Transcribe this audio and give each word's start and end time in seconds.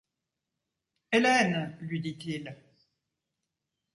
Hélène! 1.11 1.77
lui 1.81 1.99
dit-il. 2.01 2.57